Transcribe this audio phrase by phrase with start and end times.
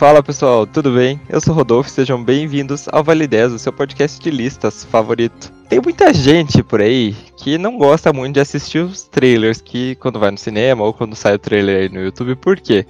[0.00, 1.20] Fala pessoal, tudo bem?
[1.28, 5.52] Eu sou Rodolfo, sejam bem-vindos ao Validez, o seu podcast de listas favorito.
[5.68, 10.18] Tem muita gente por aí que não gosta muito de assistir os trailers que quando
[10.18, 12.86] vai no cinema ou quando sai o trailer aí no YouTube, por quê?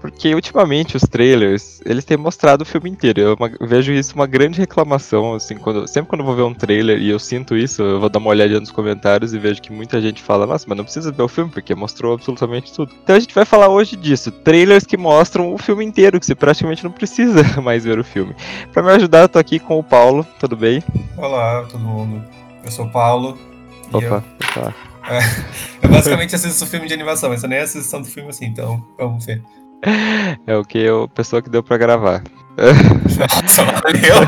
[0.00, 3.20] Porque ultimamente os trailers, eles têm mostrado o filme inteiro.
[3.20, 6.54] Eu uma, vejo isso uma grande reclamação, assim, quando, sempre quando eu vou ver um
[6.54, 9.72] trailer e eu sinto isso, eu vou dar uma olhadinha nos comentários e vejo que
[9.72, 12.92] muita gente fala, nossa, mas não precisa ver o filme, porque mostrou absolutamente tudo.
[13.02, 16.34] Então a gente vai falar hoje disso, trailers que mostram o filme inteiro, que você
[16.34, 18.34] praticamente não precisa mais ver o filme.
[18.72, 20.82] Para me ajudar, eu tô aqui com o Paulo, tudo bem?
[21.16, 22.24] Olá, todo mundo.
[22.64, 23.36] Eu sou o Paulo.
[23.92, 24.16] Opa, eu...
[24.16, 24.74] opa.
[25.08, 25.20] É,
[25.82, 29.24] eu basicamente assisto filme de animação, mas eu nem assisto tanto filme assim, então vamos
[29.24, 29.42] ver.
[30.46, 32.22] É o que a pessoa que deu pra gravar.
[32.58, 34.18] Nossa, valeu!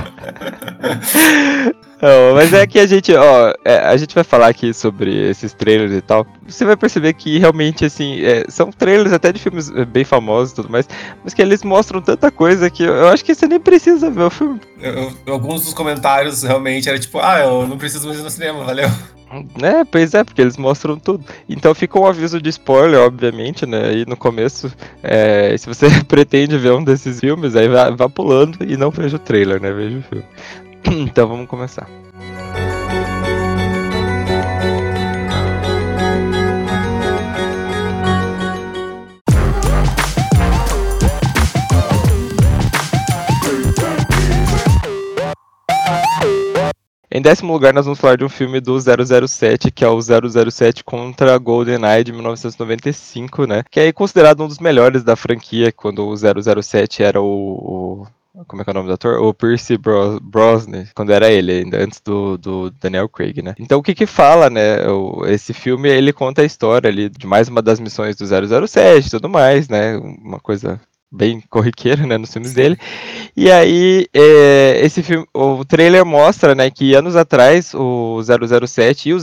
[2.00, 5.52] Não, mas é que a gente, ó, é, a gente vai falar aqui sobre esses
[5.52, 6.26] trailers e tal.
[6.46, 10.52] Você vai perceber que realmente, assim, é, são trailers até de filmes é, bem famosos
[10.52, 10.88] e tudo mais,
[11.22, 14.22] mas que eles mostram tanta coisa que eu, eu acho que você nem precisa ver
[14.22, 14.60] o filme.
[14.80, 18.64] Eu, alguns dos comentários realmente era tipo, ah, eu não preciso mais ir no cinema,
[18.64, 18.88] valeu.
[19.62, 21.24] É, pois é, porque eles mostram tudo.
[21.48, 23.90] Então fica um aviso de spoiler, obviamente, né?
[23.90, 28.58] Aí no começo, é, se você pretende ver um desses filmes, aí vá, vá pulando
[28.64, 29.70] e não veja o trailer, né?
[29.70, 30.24] Veja o filme.
[30.90, 31.88] Então vamos começar.
[47.12, 50.84] Em décimo lugar, nós vamos falar de um filme do 007, que é o 007
[50.84, 53.64] contra GoldenEye de 1995, né?
[53.68, 58.06] Que é considerado um dos melhores da franquia, quando o 007 era o, o
[58.46, 59.20] como é que é o nome do ator?
[59.20, 63.54] O Percy Bros Brosnan, quando era ele, ainda antes do, do Daniel Craig, né?
[63.58, 64.88] Então o que que fala, né?
[64.88, 69.06] O, esse filme, ele conta a história ali de mais uma das missões do 007
[69.06, 69.96] e tudo mais, né?
[69.96, 70.80] Uma coisa
[71.10, 72.78] bem corriqueiro, né, nos filmes dele.
[73.36, 79.14] E aí, é, esse filme, o trailer mostra, né, que anos atrás o 007 e
[79.14, 79.18] o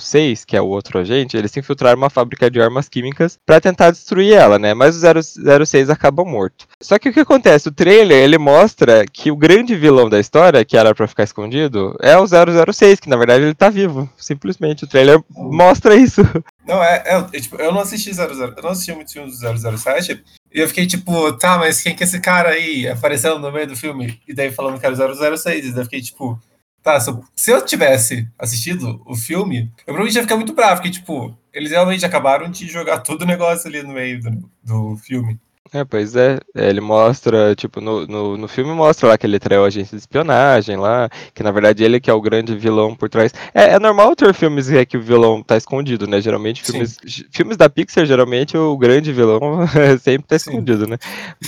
[0.00, 3.60] 006, que é o outro agente, eles se infiltraram uma fábrica de armas químicas para
[3.60, 4.74] tentar destruir ela, né?
[4.74, 6.66] Mas o 006 acaba morto.
[6.80, 7.68] Só que o que acontece?
[7.68, 11.96] O trailer, ele mostra que o grande vilão da história, que era para ficar escondido,
[12.00, 14.84] é o 006, que na verdade ele tá vivo, simplesmente.
[14.84, 16.22] O trailer mostra isso.
[16.66, 19.78] Não, é, é, é tipo, eu não assisti 00, eu não assisti muitos filmes do
[19.78, 20.22] 007,
[20.54, 23.66] e eu fiquei tipo, tá, mas quem que é esse cara aí aparecendo no meio
[23.66, 24.20] do filme?
[24.26, 26.38] E daí falando que era 006, e daí eu fiquei tipo,
[26.82, 31.36] tá, se eu tivesse assistido o filme, eu provavelmente ia ficar muito bravo, porque tipo,
[31.52, 35.38] eles realmente acabaram de jogar todo o negócio ali no meio do, do filme.
[35.72, 36.38] É, pois é.
[36.54, 36.68] é.
[36.68, 40.02] Ele mostra, tipo, no, no, no filme mostra lá que ele traiu a agência de
[40.02, 43.32] espionagem lá, que na verdade ele que é o grande vilão por trás.
[43.54, 46.20] É, é normal ter filmes em que o vilão tá escondido, né?
[46.20, 46.98] Geralmente, filmes,
[47.30, 49.40] filmes da Pixar, geralmente o grande vilão
[50.02, 50.90] sempre tá escondido, Sim.
[50.90, 50.98] né?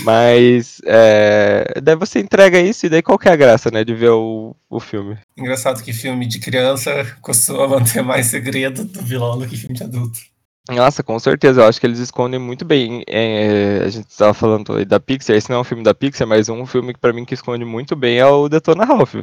[0.02, 3.94] Mas é, daí você entrega isso e daí qual que é a graça, né, de
[3.94, 5.18] ver o, o filme?
[5.36, 9.82] Engraçado que filme de criança costuma manter mais segredo do vilão do que filme de
[9.82, 10.33] adulto.
[10.70, 13.04] Nossa, com certeza, eu acho que eles escondem muito bem.
[13.06, 16.48] É, a gente estava falando da Pixar, esse não é um filme da Pixar, mas
[16.48, 19.16] um filme que para mim que esconde muito bem é o Detona Ralph.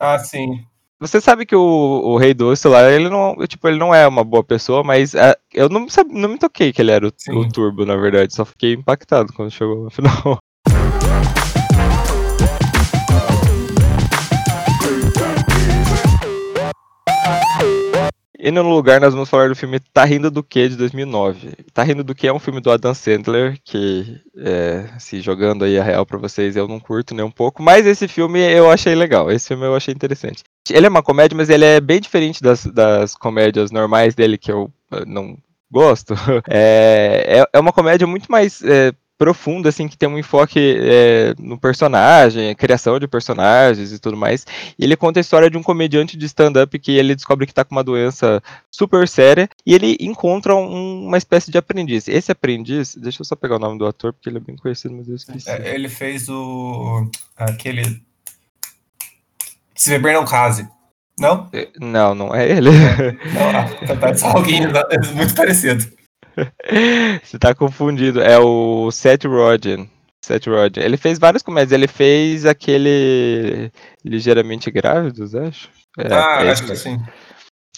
[0.00, 0.64] Ah, sim.
[0.98, 4.24] Você sabe que o, o Rei Doce lá, ele não, tipo, ele não é uma
[4.24, 7.48] boa pessoa, mas é, eu não, sabe, não me toquei que ele era o, o,
[7.48, 10.38] Turbo, na verdade, só fiquei impactado quando chegou no final.
[18.42, 21.52] E no lugar nós vamos falar do filme Tá Rindo do Que de 2009.
[21.74, 25.78] Tá Rindo do Que é um filme do Adam Sandler que, é, se jogando aí
[25.78, 28.94] a real para vocês, eu não curto nem um pouco, mas esse filme eu achei
[28.94, 30.42] legal, esse filme eu achei interessante.
[30.70, 34.50] Ele é uma comédia, mas ele é bem diferente das, das comédias normais dele que
[34.50, 34.72] eu
[35.06, 35.36] não
[35.70, 36.14] gosto.
[36.48, 41.34] É, é, é uma comédia muito mais é, profundo, assim, que tem um enfoque é,
[41.38, 44.46] no personagem, criação de personagens e tudo mais.
[44.78, 47.62] E ele conta a história de um comediante de stand-up que ele descobre que está
[47.62, 52.08] com uma doença super séria e ele encontra um, uma espécie de aprendiz.
[52.08, 54.94] Esse aprendiz, deixa eu só pegar o nome do ator, porque ele é bem conhecido,
[54.96, 55.50] mas eu esqueci.
[55.50, 57.06] É, ele fez o.
[57.36, 58.02] aquele.
[59.74, 60.66] Se beber não case.
[61.18, 61.46] Não?
[61.52, 62.70] É, não, não é ele.
[62.70, 65.99] Não, ah, tá, tá só alguém é muito parecido.
[67.22, 68.20] Você tá confundido.
[68.20, 69.88] É o Seth Rogen.
[70.20, 70.84] Seth Rogen.
[70.84, 71.72] Ele fez várias comédias.
[71.72, 73.70] Ele fez aquele
[74.04, 75.68] Ligeiramente Grávidos, acho.
[75.98, 76.98] É, ah, é acho que sim.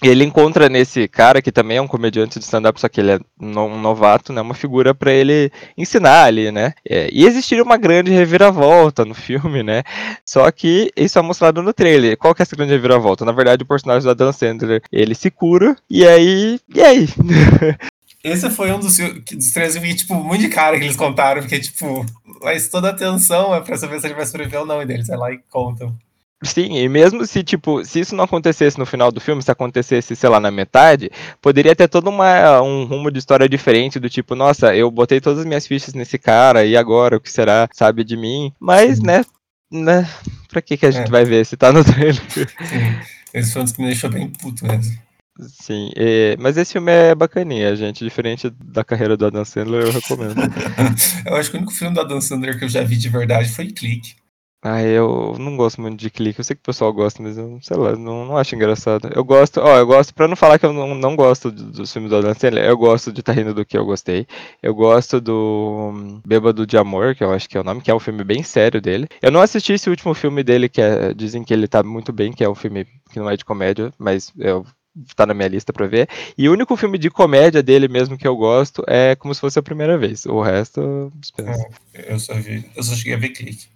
[0.02, 3.12] E ele encontra nesse cara, que também é um comediante de stand-up, só que ele
[3.12, 4.40] é um novato, né?
[4.40, 6.75] Uma figura para ele ensinar ali, né?
[6.84, 9.84] É, e existiria uma grande reviravolta no filme, né?
[10.26, 12.16] Só que isso é mostrado no trailer.
[12.19, 13.25] Qual que é essa grande reviravolta?
[13.25, 16.58] Na verdade, o personagem do Adam Sandler, ele se cura, e aí...
[16.75, 17.06] E aí?
[18.24, 21.58] esse foi um dos, dos três que, tipo, muito de cara que eles contaram, porque,
[21.58, 22.06] tipo,
[22.40, 25.08] mas toda a atenção é pra saber se ele vai sobreviver ou não, e deles
[25.08, 25.96] vai lá e contam.
[26.44, 30.16] Sim, e mesmo se, tipo, se isso não acontecesse no final do filme, se acontecesse,
[30.16, 31.10] sei lá, na metade,
[31.40, 35.40] poderia ter todo uma, um rumo de história diferente, do tipo, nossa, eu botei todas
[35.40, 38.52] as minhas fichas nesse cara, e agora, o que será, sabe, de mim?
[38.58, 39.04] Mas, Sim.
[39.04, 39.25] né,
[39.70, 40.08] né,
[40.48, 41.10] pra que que a gente é.
[41.10, 42.22] vai ver se tá no trailer?
[42.28, 42.96] Sim,
[43.32, 44.96] esse foi um dos que me deixou bem puto mesmo.
[45.40, 48.05] Sim, e, mas esse filme é bacaninha, gente.
[48.05, 50.34] Diferente da carreira do Adam Sandler, eu recomendo.
[51.26, 53.49] eu acho que o único filme do Adam Sandler que eu já vi de verdade
[53.49, 54.14] foi Clique.
[54.64, 56.38] Ah, eu não gosto muito de clique.
[56.38, 59.11] Eu sei que o pessoal gosta, mas eu, sei lá, não, não acho engraçado.
[59.12, 62.11] Eu gosto, ó, eu gosto, pra não falar que eu não, não gosto dos filmes
[62.11, 64.25] do Adam Sandler, eu gosto de Tá Rindo do Que Eu Gostei.
[64.62, 67.90] Eu gosto do um, Bêbado de Amor, que eu acho que é o nome, que
[67.90, 69.08] é um filme bem sério dele.
[69.20, 72.32] Eu não assisti esse último filme dele, que é, dizem que ele tá muito bem,
[72.32, 74.64] que é um filme que não é de comédia, mas eu
[75.14, 76.08] tá na minha lista pra ver.
[76.36, 79.58] E o único filme de comédia dele mesmo que eu gosto é como se fosse
[79.58, 80.26] a primeira vez.
[80.26, 81.66] O resto, dispensa.
[81.94, 83.66] É, eu só vi, eu só cheguei a ver clique.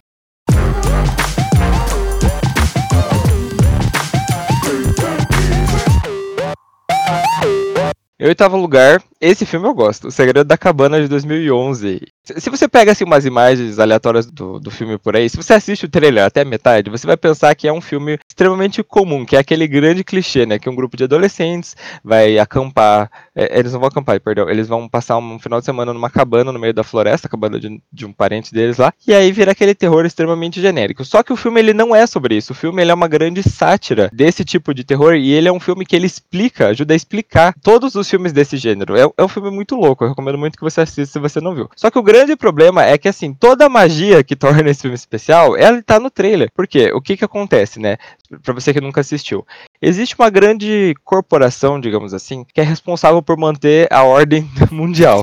[8.19, 12.01] Em oitavo lugar, esse filme eu gosto, O Segredo da Cabana de 2011.
[12.35, 15.85] Se você pega assim umas imagens aleatórias do, do filme por aí, se você assiste
[15.85, 19.39] o trailer até metade, você vai pensar que é um filme extremamente comum, que é
[19.39, 20.59] aquele grande clichê, né?
[20.59, 23.09] Que um grupo de adolescentes vai acampar.
[23.35, 24.51] É, eles não vão acampar, perdão.
[24.51, 27.81] Eles vão passar um final de semana numa cabana no meio da floresta, cabana de,
[27.93, 31.05] de um parente deles lá, e aí vira aquele terror extremamente genérico.
[31.05, 32.53] Só que o filme ele não é sobre isso.
[32.53, 35.61] O filme ele é uma grande sátira desse tipo de terror e ele é um
[35.61, 38.97] filme que ele explica, ajuda a explicar todos os filmes desse gênero.
[38.97, 40.05] É, é um filme muito louco.
[40.05, 41.71] Eu recomendo muito que você assista se você não viu.
[41.77, 44.95] Só que o grande problema é que, assim, toda a magia que torna esse filme
[44.95, 46.51] especial, ela tá no trailer.
[46.55, 46.93] Por quê?
[46.93, 47.97] O que que acontece, né?
[48.43, 49.47] Pra você que nunca assistiu.
[49.81, 55.23] Existe uma grande corporação, digamos assim, que é responsável por manter a ordem mundial.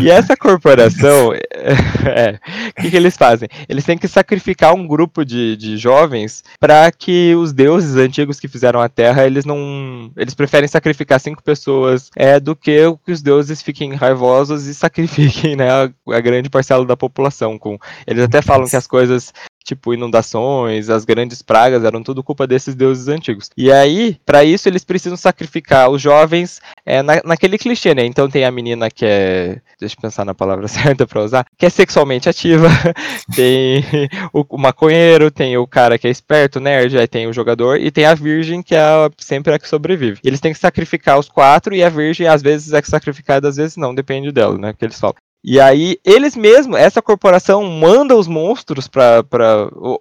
[0.00, 1.32] E essa corporação,
[2.06, 2.38] é,
[2.78, 3.48] o que, que eles fazem?
[3.68, 8.48] Eles têm que sacrificar um grupo de, de jovens para que os deuses antigos que
[8.48, 10.12] fizeram a Terra, eles não.
[10.16, 15.56] Eles preferem sacrificar cinco pessoas é, do que que os deuses fiquem raivosos e sacrifiquem
[15.56, 17.58] né, a, a grande parcela da população.
[17.58, 19.32] Com, eles até falam que as coisas
[19.68, 23.50] tipo inundações, as grandes pragas, eram tudo culpa desses deuses antigos.
[23.56, 28.04] E aí, para isso, eles precisam sacrificar os jovens é, na, naquele clichê, né?
[28.04, 29.60] Então tem a menina que é.
[29.78, 31.46] Deixa eu pensar na palavra certa pra usar.
[31.56, 32.68] Que é sexualmente ativa,
[33.36, 33.84] tem
[34.32, 37.90] o, o, maconheiro, tem o cara que é esperto, nerd, aí tem o jogador, e
[37.90, 40.20] tem a virgem, que é sempre a que sobrevive.
[40.24, 43.76] Eles têm que sacrificar os quatro, e a virgem às vezes é sacrificada, às vezes
[43.76, 44.72] não, depende dela, né?
[44.72, 45.16] Que eles falam.
[45.44, 49.24] E aí, eles mesmos, essa corporação manda os monstros pra.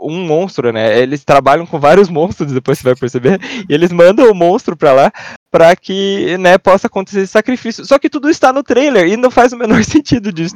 [0.01, 0.99] Um monstro, né?
[0.99, 3.39] Eles trabalham com vários monstros, depois você vai perceber.
[3.69, 5.11] E eles mandam o monstro pra lá
[5.57, 7.83] para que né, possa acontecer esse sacrifício.
[7.83, 10.55] Só que tudo está no trailer e não faz o menor sentido disso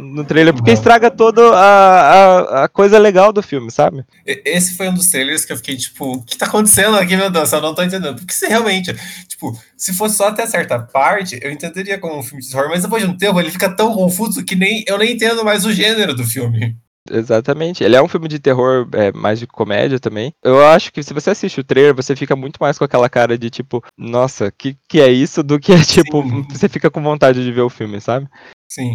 [0.00, 4.04] no trailer, porque estraga toda a, a, coisa legal do filme, sabe?
[4.26, 7.30] Esse foi um dos trailers que eu fiquei tipo, o que tá acontecendo aqui, meu
[7.30, 7.52] Deus?
[7.52, 8.16] Eu não tô entendendo.
[8.16, 8.92] Porque se realmente,
[9.28, 12.82] tipo, se fosse só até certa parte, eu entenderia como um filme de terror, mas
[12.82, 15.72] depois de um tempo ele fica tão confuso que nem eu nem entendo mais o
[15.72, 16.76] gênero do filme.
[17.08, 17.82] Exatamente.
[17.82, 20.32] Ele é um filme de terror, é, mais de comédia também.
[20.42, 23.38] Eu acho que se você assiste o trailer, você fica muito mais com aquela cara
[23.38, 25.42] de tipo, nossa, que que é isso?
[25.42, 26.46] Do que é tipo, Sim.
[26.50, 28.28] você fica com vontade de ver o filme, sabe?
[28.68, 28.94] Sim.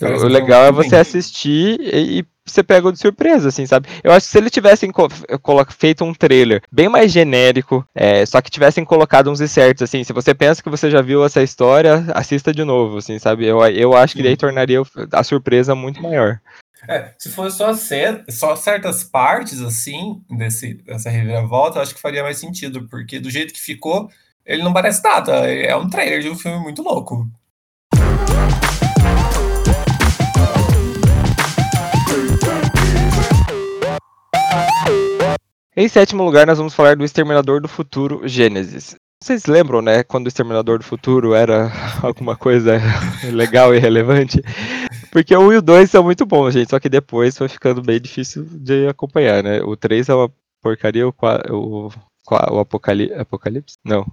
[0.00, 3.88] O, o legal é você assistir e, e você pega de surpresa, assim, sabe?
[4.02, 4.90] Eu acho que se eles tivessem
[5.70, 10.12] feito um trailer bem mais genérico, é, só que tivessem colocado uns insertos, assim, se
[10.12, 13.46] você pensa que você já viu essa história, assista de novo, assim, sabe?
[13.46, 16.40] Eu, eu acho que daí tornaria a surpresa muito maior.
[16.88, 17.72] É, se fosse só,
[18.28, 23.30] só certas partes, assim, desse, dessa reviravolta, eu acho que faria mais sentido, porque do
[23.30, 24.10] jeito que ficou,
[24.44, 25.32] ele não parece nada.
[25.46, 27.28] É um trailer de um filme muito louco.
[35.76, 38.96] Em sétimo lugar, nós vamos falar do Exterminador do Futuro Gênesis.
[39.22, 41.70] Vocês lembram, né, quando o Exterminador do Futuro era
[42.02, 42.80] alguma coisa
[43.32, 44.42] legal e relevante?
[45.10, 47.82] Porque o 1 e o 2 são muito bons, gente, só que depois foi ficando
[47.82, 49.60] bem difícil de acompanhar, né?
[49.62, 50.30] O 3 é uma
[50.62, 51.14] porcaria, o,
[51.50, 51.88] o,
[52.28, 53.76] o Apocalipse, Apocalipse?
[53.84, 54.06] Não.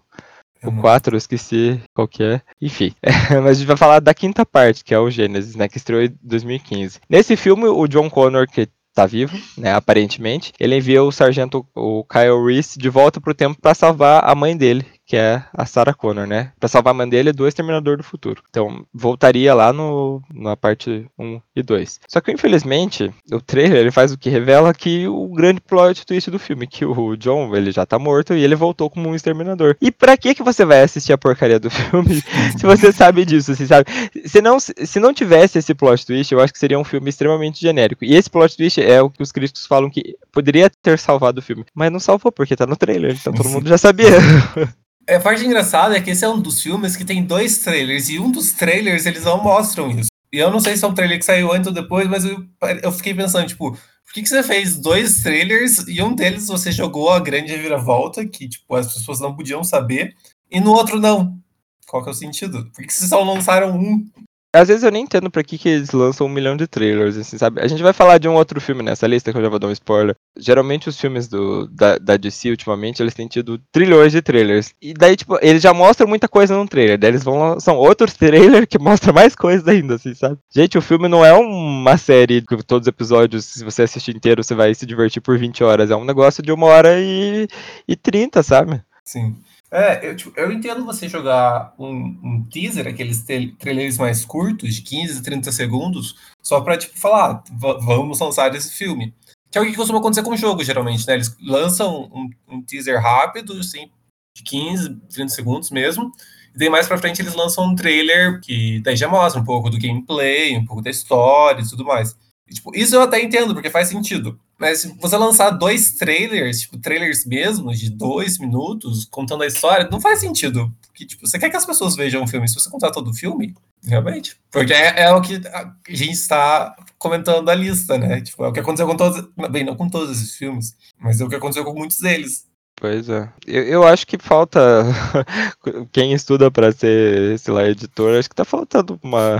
[0.63, 2.42] O 4 eu esqueci qual que é.
[2.62, 2.94] Enfim,
[3.44, 6.01] mas a gente vai falar da quinta parte, que é o Gênesis, né, que estreou
[6.01, 7.00] em 2015.
[7.10, 12.04] Nesse filme, o John Connor, que tá vivo, né, aparentemente, ele envia o sargento, o
[12.04, 15.94] Kyle Reese, de volta pro tempo para salvar a mãe dele, que é a Sarah
[15.94, 16.52] Connor, né?
[16.60, 18.44] Pra salvar a mãe dele do Exterminador do Futuro.
[18.50, 22.02] Então, voltaria lá no, na parte 1 e 2.
[22.10, 24.30] Só que, infelizmente, o trailer ele faz o que?
[24.30, 28.34] Revela que o grande plot twist do filme, que o John, ele já tá morto
[28.34, 29.78] e ele voltou como um exterminador.
[29.80, 32.22] E pra que que você vai assistir a porcaria do filme
[32.58, 33.86] se você sabe disso, assim, sabe?
[34.26, 37.62] Se não, se não tivesse esse plot twist, eu acho que seria um filme extremamente
[37.62, 38.04] genérico.
[38.04, 41.44] E esse plot twist é o que os críticos falam que poderia ter salvado o
[41.44, 41.64] filme.
[41.74, 44.12] Mas não salvou, porque tá no trailer, então todo mundo já sabia.
[45.10, 48.10] É, a parte engraçada é que esse é um dos filmes que tem dois trailers,
[48.10, 50.10] e um dos trailers eles não mostram isso.
[50.34, 52.46] E eu não sei se é um trailer que saiu antes ou depois, mas eu,
[52.84, 56.74] eu fiquei pensando, tipo, por que, que você fez dois trailers e um deles você
[56.74, 60.14] jogou a grande reviravolta, que tipo, as pessoas não podiam saber,
[60.52, 61.40] e no outro não?
[61.88, 62.66] Qual que é o sentido?
[62.66, 64.06] Por que, que vocês só lançaram um?
[64.54, 67.38] Às vezes eu nem entendo pra que, que eles lançam um milhão de trailers, assim,
[67.38, 67.62] sabe?
[67.62, 69.68] A gente vai falar de um outro filme nessa lista, que eu já vou dar
[69.68, 70.16] um spoiler.
[70.38, 74.74] Geralmente os filmes do, da, da DC, ultimamente, eles têm tido trilhões de trailers.
[74.82, 76.98] E daí, tipo, eles já mostram muita coisa num trailer.
[76.98, 80.38] Daí eles vão lançar outros trailers que mostram mais coisas ainda, assim, sabe?
[80.50, 84.44] Gente, o filme não é uma série que todos os episódios, se você assistir inteiro,
[84.44, 85.92] você vai se divertir por 20 horas.
[85.92, 87.48] É um negócio de uma hora e,
[87.88, 88.82] e 30, sabe?
[89.04, 89.36] Sim.
[89.69, 94.81] É, eu, tipo, eu entendo você jogar um, um teaser, aqueles trailers mais curtos, de
[94.81, 99.13] 15, 30 segundos, só pra, tipo, falar, vamos lançar esse filme.
[99.51, 101.15] Que é o que costuma acontecer com o jogo, geralmente, né?
[101.15, 103.89] Eles lançam um, um teaser rápido, assim,
[104.36, 106.12] de 15, 30 segundos mesmo,
[106.55, 109.69] e daí mais pra frente eles lançam um trailer que daí já mostra um pouco
[109.69, 112.17] do gameplay, um pouco da história e tudo mais.
[112.47, 114.39] E, tipo, isso eu até entendo, porque faz sentido.
[114.60, 120.02] Mas você lançar dois trailers, tipo, trailers mesmos, de dois minutos, contando a história, não
[120.02, 120.74] faz sentido.
[120.88, 123.14] Porque, tipo, você quer que as pessoas vejam o filme, se você contar todo o
[123.14, 124.36] filme, realmente.
[124.50, 128.22] Porque é, é o que a gente está comentando da lista, né?
[128.22, 129.30] Tipo, é o que aconteceu com todos.
[129.52, 132.47] Bem, não com todos esses filmes, mas é o que aconteceu com muitos deles.
[132.79, 133.27] Pois é.
[133.48, 134.60] Eu, eu acho que falta.
[135.91, 139.39] Quem estuda para ser, sei lá, editor, acho que tá faltando uma.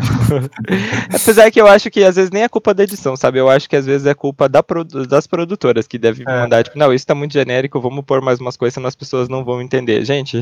[1.14, 3.40] Apesar que eu acho que às vezes nem é culpa da edição, sabe?
[3.40, 4.64] Eu acho que às vezes é culpa da,
[5.08, 6.42] das produtoras que devem é.
[6.42, 9.30] mandar, tipo, não, isso tá muito genérico, vamos pôr mais umas coisas, senão as pessoas
[9.30, 10.04] não vão entender.
[10.04, 10.42] Gente,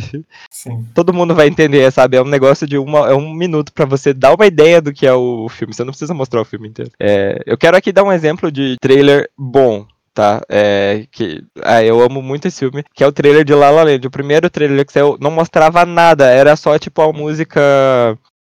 [0.50, 0.88] Sim.
[0.96, 2.16] todo mundo vai entender, sabe?
[2.16, 5.06] É um negócio de uma, é um minuto para você dar uma ideia do que
[5.06, 5.74] é o filme.
[5.74, 6.92] Você não precisa mostrar o filme inteiro.
[6.98, 9.86] É, eu quero aqui dar um exemplo de trailer bom
[10.16, 10.42] tá?
[10.50, 13.84] É, que, ah, eu amo muito esse filme, que é o trailer de La La
[13.84, 14.08] Land.
[14.08, 17.62] O primeiro trailer que saiu não mostrava nada, era só tipo a música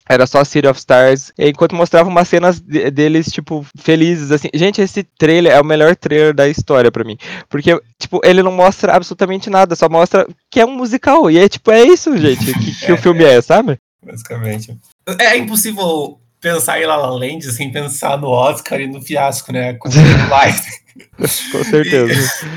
[0.06, 4.49] era só City of Stars, enquanto mostrava umas cenas deles, tipo, felizes, assim.
[4.52, 7.16] Gente, esse trailer é o melhor trailer da história para mim.
[7.49, 11.30] Porque, tipo, ele não mostra absolutamente nada, só mostra que é um musical.
[11.30, 13.78] E é, tipo, é isso, gente, que, que o filme é, sabe?
[14.04, 14.78] Basicamente.
[15.18, 19.73] É impossível pensar em La La Land sem pensar no Oscar e no fiasco, né?
[19.75, 19.88] Com
[20.28, 20.83] Light.
[21.50, 22.48] Com certeza.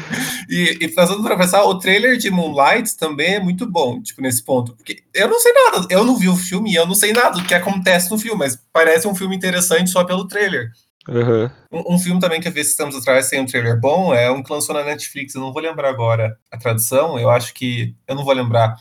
[0.49, 4.21] E, e, e fazendo pra pensar, o trailer de Moonlight também é muito bom, tipo,
[4.21, 4.75] nesse ponto.
[4.75, 7.39] Porque eu não sei nada, eu não vi o filme e eu não sei nada
[7.39, 10.71] do que acontece no filme, mas parece um filme interessante só pelo trailer.
[11.07, 11.49] Uhum.
[11.71, 14.29] Um, um, filme também que eu vi esses tempos atrás sem um trailer bom é
[14.29, 17.95] um que lançou na Netflix, eu não vou lembrar agora a tradução, eu acho que.
[18.07, 18.75] Eu não vou lembrar.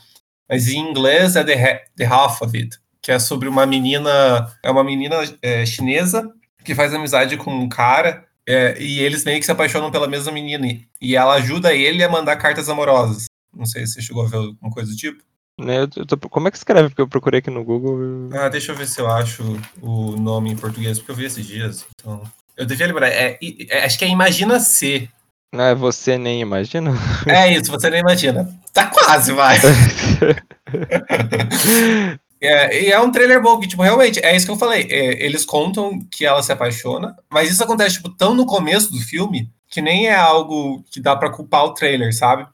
[0.49, 4.51] Mas em inglês é The, The Half of It, que é sobre uma menina.
[4.63, 6.29] É uma menina é, chinesa
[6.63, 10.31] que faz amizade com um cara é, e eles meio que se apaixonam pela mesma
[10.31, 10.65] menina.
[11.01, 13.25] E ela ajuda ele a mandar cartas amorosas.
[13.53, 15.21] Não sei se você chegou a ver alguma coisa do tipo.
[15.59, 16.89] Né, tô, como é que escreve?
[16.89, 18.29] Porque eu procurei aqui no Google.
[18.31, 19.43] Ah, deixa eu ver se eu acho
[19.81, 21.85] o nome em português, porque eu vi esses dias.
[21.99, 22.23] Então,
[22.55, 23.09] eu devia lembrar.
[23.09, 23.37] É,
[23.69, 25.09] é, acho que é Imagina C.
[25.53, 26.91] Não é você nem imagina?
[27.25, 28.53] É isso, você nem imagina.
[28.73, 29.57] Tá quase, vai.
[32.41, 34.87] É, e é um trailer bom, que, tipo, realmente, é isso que eu falei.
[34.89, 38.99] É, eles contam que ela se apaixona, mas isso acontece, tipo, tão no começo do
[38.99, 42.47] filme que nem é algo que dá para culpar o trailer, sabe?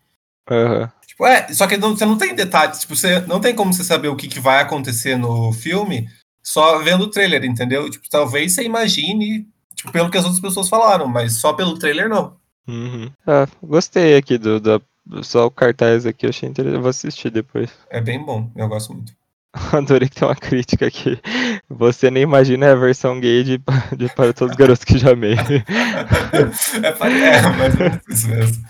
[0.50, 0.88] Uhum.
[1.06, 3.84] Tipo, é, só que não, você não tem detalhes, tipo, você não tem como você
[3.84, 6.10] saber o que, que vai acontecer no filme
[6.42, 7.90] só vendo o trailer, entendeu?
[7.90, 12.10] Tipo, talvez você imagine, tipo, pelo que as outras pessoas falaram, mas só pelo trailer
[12.10, 12.36] não.
[12.68, 13.12] Uhum.
[13.28, 14.82] Ah, gostei aqui do, do,
[15.22, 17.70] só o cartaz aqui, eu achei interessante, eu vou assistir depois.
[17.90, 19.14] É bem bom, eu gosto muito.
[19.72, 21.20] Adorei que tem uma crítica aqui.
[21.70, 23.62] Você nem imagina a versão gay de,
[23.96, 25.36] de Para Todos os Garotos que Já Amei.
[26.34, 28.64] é, é, mas é isso mesmo.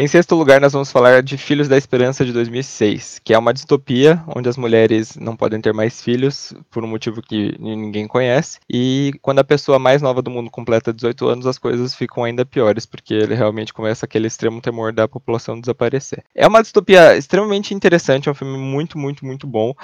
[0.00, 3.52] Em sexto lugar, nós vamos falar de Filhos da Esperança de 2006, que é uma
[3.52, 8.58] distopia onde as mulheres não podem ter mais filhos por um motivo que ninguém conhece.
[8.66, 12.46] E quando a pessoa mais nova do mundo completa 18 anos, as coisas ficam ainda
[12.46, 16.24] piores, porque ele realmente começa aquele extremo temor da população desaparecer.
[16.34, 19.74] É uma distopia extremamente interessante, é um filme muito, muito, muito bom.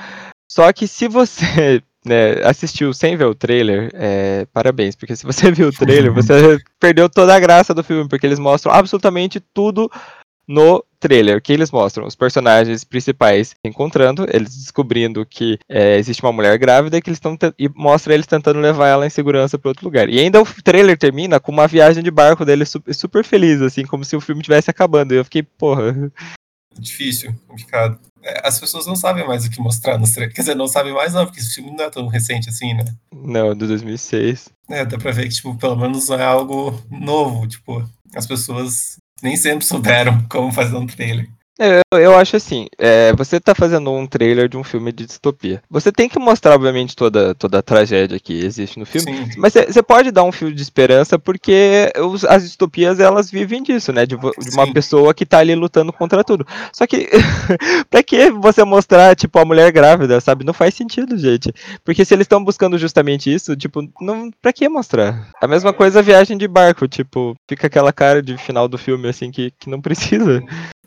[0.50, 5.50] Só que se você né, assistiu sem ver o trailer, é, parabéns, porque se você
[5.52, 9.90] viu o trailer, você perdeu toda a graça do filme, porque eles mostram absolutamente tudo
[10.48, 16.22] no trailer, que eles mostram os personagens principais se encontrando, eles descobrindo que é, existe
[16.22, 19.58] uma mulher grávida e que eles estão e mostra eles tentando levar ela em segurança
[19.58, 20.08] para outro lugar.
[20.08, 23.84] E ainda o trailer termina com uma viagem de barco dele super, super feliz, assim,
[23.84, 25.12] como se o filme estivesse acabando.
[25.12, 26.12] E eu fiquei, porra.
[26.78, 27.98] Difícil, complicado.
[28.22, 30.34] É, as pessoas não sabem mais o que mostrar nos trailers.
[30.34, 32.84] Quer dizer, não sabem mais, não, porque esse filme não é tão recente assim, né?
[33.14, 34.48] Não, de 2006.
[34.68, 37.46] É, dá pra ver que, tipo, pelo menos não é algo novo.
[37.46, 41.28] Tipo, as pessoas nem sempre souberam como fazer um trailer.
[41.58, 45.06] É, eu, eu acho assim, é, você tá fazendo um trailer de um filme de
[45.06, 45.62] distopia.
[45.70, 49.38] Você tem que mostrar, obviamente, toda, toda a tragédia que existe no filme, Sim.
[49.38, 53.92] mas você pode dar um fio de esperança porque os, as distopias, elas vivem disso,
[53.92, 54.04] né?
[54.04, 56.46] De, de uma pessoa que tá ali lutando contra tudo.
[56.72, 57.08] Só que,
[57.90, 60.44] pra que você mostrar, tipo, a mulher grávida, sabe?
[60.44, 61.52] Não faz sentido, gente.
[61.84, 65.28] Porque se eles estão buscando justamente isso, tipo, não, pra que mostrar?
[65.40, 69.08] A mesma coisa a viagem de barco, tipo, fica aquela cara de final do filme,
[69.08, 70.42] assim, que, que não precisa.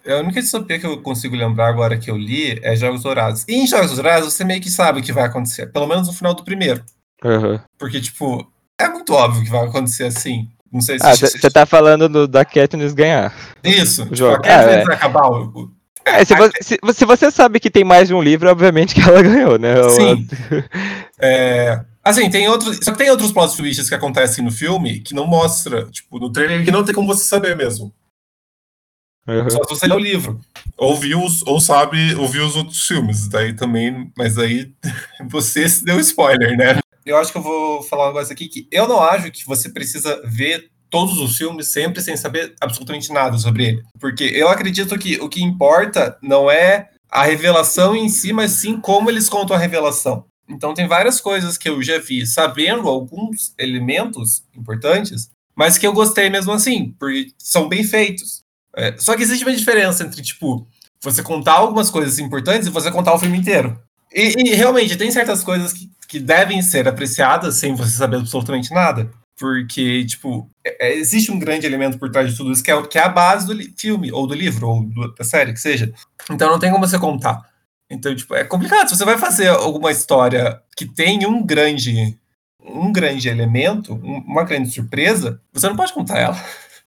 [0.10, 3.46] A única distopia que eu consigo lembrar agora que eu li é Jogos Dourados.
[3.48, 6.14] E em Jogos Dourados você meio que sabe o que vai acontecer, pelo menos no
[6.14, 6.84] final do primeiro.
[7.24, 7.60] Uhum.
[7.78, 8.48] Porque, tipo,
[8.80, 10.48] é muito óbvio que vai acontecer assim.
[10.72, 13.34] Não sei se ah, você tá falando do, da Katniss ganhar.
[13.64, 14.36] Isso, o tipo, jogo.
[14.36, 14.86] a Katniss ah, é.
[14.86, 15.72] vai acabar o,
[16.06, 19.02] é, se, você, se, se, você sabe que tem mais de um livro, obviamente que
[19.02, 19.76] ela ganhou, né?
[19.90, 20.28] Sim.
[21.20, 22.80] é, assim, tem outros.
[22.82, 26.32] Só que tem outros plot twists que acontecem no filme que não mostra, tipo, no
[26.32, 27.94] trailer, que não tem como você saber mesmo.
[29.30, 29.50] Uhum.
[29.50, 30.40] Só se você lê o livro.
[30.78, 33.28] Ou viu, ou sabe, ou viu os outros filmes.
[33.28, 34.72] Daí também, mas aí
[35.30, 36.80] você se deu spoiler, né?
[37.06, 39.70] Eu acho que eu vou falar um negócio aqui que eu não acho que você
[39.70, 43.84] precisa ver todos os filmes sempre sem saber absolutamente nada sobre ele.
[44.00, 48.80] Porque eu acredito que o que importa não é a revelação em si, mas sim
[48.80, 50.26] como eles contam a revelação.
[50.48, 55.94] Então tem várias coisas que eu já vi sabendo alguns elementos importantes, mas que eu
[55.94, 58.44] gostei mesmo assim, porque são bem feitos.
[58.76, 60.68] É, só que existe uma diferença entre, tipo,
[61.02, 63.80] você contar algumas coisas importantes e você contar o filme inteiro.
[64.14, 68.74] E, e realmente, tem certas coisas que, que devem ser apreciadas sem você saber absolutamente
[68.74, 69.10] nada.
[69.38, 72.82] Porque, tipo, é, é existe um grande elemento por trás de tudo isso, que é,
[72.88, 75.94] que é a base do filme, ou do livro, ou do, da série, que seja.
[76.30, 77.48] Então não tem como você contar.
[77.90, 78.90] Então, tipo, é complicado.
[78.90, 82.18] Se você vai fazer alguma história que tem um grande
[82.62, 86.38] um grande elemento, uma grande surpresa, você não pode contar ela.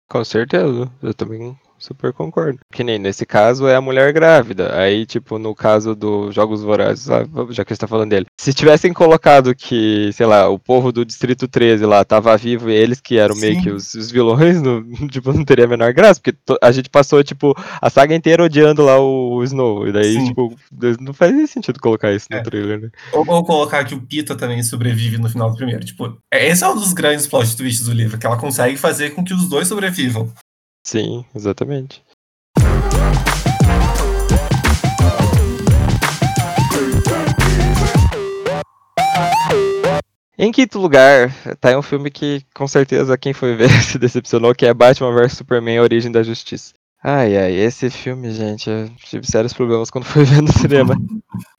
[0.10, 0.92] Com certeza.
[1.02, 2.60] Eu também super concordo.
[2.72, 4.78] Que nem nesse caso é a mulher grávida.
[4.78, 7.08] Aí, tipo, no caso dos Jogos Vorazes,
[7.52, 8.26] já que você tá falando dele.
[8.40, 12.74] Se tivessem colocado que, sei lá, o povo do Distrito 13 lá tava vivo e
[12.74, 13.42] eles que eram Sim.
[13.42, 16.90] meio que os, os vilões, não, tipo, não teria a menor graça, porque a gente
[16.90, 19.88] passou, tipo, a saga inteira odiando lá o, o Snow.
[19.88, 20.28] E daí, Sim.
[20.28, 20.56] tipo,
[21.00, 22.42] não faz nem sentido colocar isso no é.
[22.42, 22.90] trailer, né?
[23.14, 25.86] Ou, ou, colocar que o Pita também sobrevive no final do primeiro.
[25.86, 29.12] Tipo, é, esse é um dos grandes plot twists do livro, que ela consegue fazer
[29.12, 30.32] com que os dois sobrevivam.
[30.90, 32.04] Sim, exatamente.
[40.36, 44.66] Em quinto lugar, tá um filme que com certeza quem foi ver se decepcionou, que
[44.66, 46.74] é Batman vs Superman A Origem da Justiça.
[47.04, 50.98] Ai, ai, esse filme, gente, eu tive sérios problemas quando fui ver no cinema.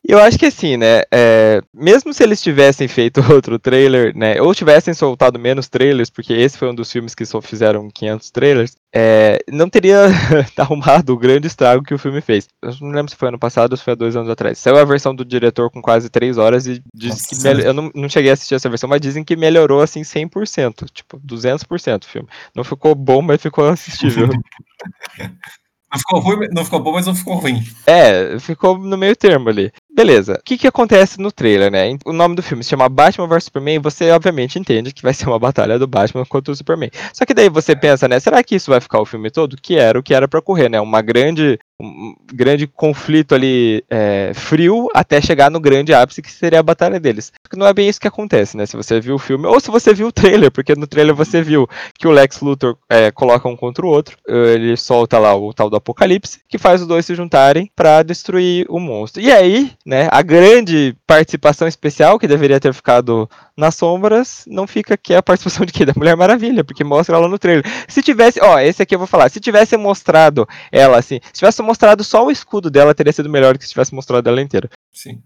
[0.06, 4.42] E eu acho que assim, né, é, mesmo se eles tivessem feito outro trailer, né,
[4.42, 8.30] ou tivessem soltado menos trailers, porque esse foi um dos filmes que só fizeram 500
[8.32, 10.06] trailers, é, não teria
[10.58, 12.48] arrumado o grande estrago que o filme fez.
[12.60, 14.58] Eu não lembro se foi ano passado ou se foi há dois anos atrás.
[14.58, 18.08] Saiu a versão do diretor com quase três horas e diz que eu não, não
[18.08, 22.28] cheguei a assistir essa versão, mas dizem que melhorou assim 100%, tipo 200% o filme.
[22.54, 24.28] Não ficou bom, mas ficou assistível.
[25.92, 27.62] Não ficou ruim, não ficou bom, mas não ficou ruim.
[27.86, 29.72] É, ficou no meio termo ali.
[29.92, 30.34] Beleza.
[30.34, 31.96] O que, que acontece no trailer, né?
[32.06, 35.12] O nome do filme se chama Batman vs Superman e você obviamente entende que vai
[35.12, 36.90] ser uma batalha do Batman contra o Superman.
[37.12, 38.20] Só que daí você pensa, né?
[38.20, 39.56] Será que isso vai ficar o filme todo?
[39.60, 40.80] Que era o que era para ocorrer, né?
[40.80, 46.60] Uma grande um grande conflito ali é, frio até chegar no grande ápice que seria
[46.60, 47.32] a batalha deles.
[47.42, 48.66] Porque não é bem isso que acontece, né?
[48.66, 51.42] Se você viu o filme, ou se você viu o trailer, porque no trailer você
[51.42, 55.52] viu que o Lex Luthor é, coloca um contra o outro, ele solta lá o
[55.52, 59.22] tal do Apocalipse, que faz os dois se juntarem para destruir o monstro.
[59.22, 64.96] E aí, né, a grande participação especial que deveria ter ficado nas sombras, não fica
[64.96, 65.84] que é a participação de quê?
[65.84, 67.64] Da Mulher Maravilha, porque mostra ela no trailer.
[67.86, 71.60] Se tivesse, ó, esse aqui eu vou falar, se tivesse mostrado ela assim, se tivesse
[71.70, 74.68] mostrado só o escudo dela, teria sido melhor que se tivesse mostrado ela inteira.
[74.92, 75.22] Sim.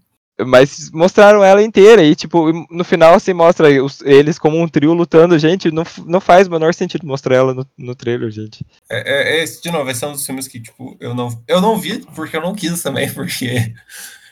[0.46, 4.92] Mas mostraram ela inteira e, tipo, no final se mostra os, eles como um trio
[4.92, 5.38] lutando.
[5.38, 8.66] Gente, não, não faz o menor sentido mostrar ela no, no trailer, gente.
[8.90, 11.60] É, é, é, de novo, esse é um dos filmes que, tipo, eu não, eu
[11.60, 13.72] não vi porque eu não quis também, porque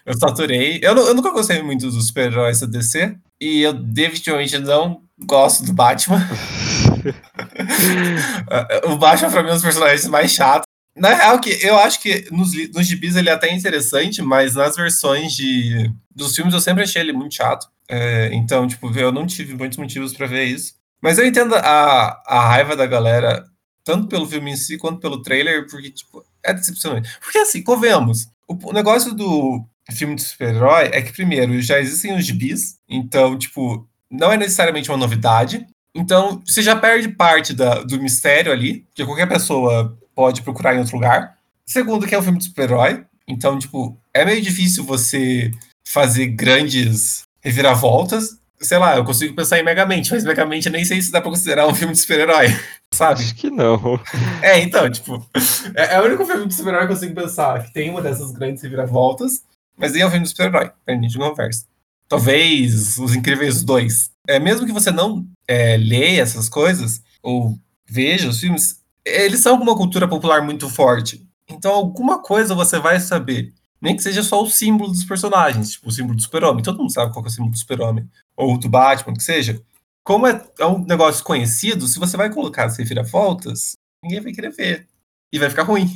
[0.04, 0.80] Eu saturei.
[0.82, 3.16] Eu, eu nunca gostei muito dos super-heróis da DC.
[3.40, 6.20] E eu definitivamente não gosto do Batman.
[8.86, 10.71] o Batman, pra mim, é um dos personagens mais chatos.
[10.94, 14.76] Na real, que eu acho que nos, nos gibis ele é até interessante, mas nas
[14.76, 17.66] versões de, dos filmes eu sempre achei ele muito chato.
[17.88, 20.74] É, então, tipo, eu não tive muitos motivos para ver isso.
[21.00, 23.44] Mas eu entendo a, a raiva da galera,
[23.84, 27.10] tanto pelo filme em si quanto pelo trailer, porque, tipo, é decepcionante.
[27.20, 32.16] Porque, assim, convenhamos, o, o negócio do filme de super-herói é que, primeiro, já existem
[32.16, 35.66] os gibis, então, tipo, não é necessariamente uma novidade.
[35.94, 40.78] Então, você já perde parte da, do mistério ali, que qualquer pessoa pode procurar em
[40.78, 41.36] outro lugar.
[41.66, 43.04] Segundo, que é um filme de super-herói.
[43.26, 45.50] Então, tipo, é meio difícil você
[45.84, 48.38] fazer grandes reviravoltas.
[48.60, 51.66] Sei lá, eu consigo pensar em Megamente, mas Megamente nem sei se dá pra considerar
[51.66, 52.46] um filme de super-herói,
[52.94, 53.20] sabe?
[53.20, 54.00] Acho que não.
[54.40, 55.26] É, então, tipo,
[55.74, 58.30] é, é o único filme de super-herói que eu consigo pensar que tem uma dessas
[58.30, 59.42] grandes reviravoltas,
[59.76, 61.66] mas nem é um filme de super-herói, pra gente conversa.
[62.08, 64.10] Talvez Os Incríveis 2.
[64.28, 67.58] É, mesmo que você não é, leia essas coisas, ou
[67.88, 71.26] veja os filmes, eles são uma cultura popular muito forte.
[71.48, 73.52] Então, alguma coisa você vai saber.
[73.80, 76.62] Nem que seja só o símbolo dos personagens, tipo o símbolo do super-homem.
[76.62, 78.08] Todo mundo sabe qual é o símbolo do super-homem.
[78.36, 79.60] Ou do Batman, que seja.
[80.04, 84.50] Como é, é, um negócio conhecido, se você vai colocar as reviravoltas, ninguém vai querer
[84.50, 84.88] ver.
[85.32, 85.90] E vai ficar ruim.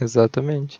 [0.00, 0.78] Exatamente.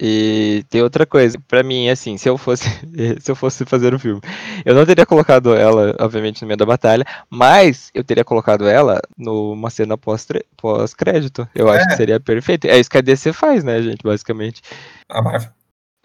[0.00, 2.64] E tem outra coisa, para mim, assim, se eu fosse
[3.20, 4.20] se eu fosse fazer o um filme,
[4.64, 9.00] eu não teria colocado ela, obviamente, no meio da batalha, mas eu teria colocado ela
[9.16, 11.48] numa cena pós-crédito.
[11.54, 11.78] eu é.
[11.78, 12.66] acho que seria perfeito.
[12.66, 14.62] É isso que a DC faz, né, gente, basicamente.
[15.08, 15.50] A Marvel.